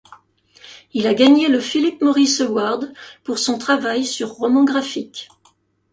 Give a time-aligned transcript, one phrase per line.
[0.95, 2.91] Il a gagné le Philip Morris Award
[3.23, 5.29] pour son travail sur roman graphique.